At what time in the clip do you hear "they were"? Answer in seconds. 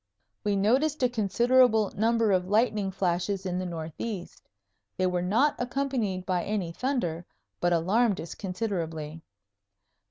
4.97-5.21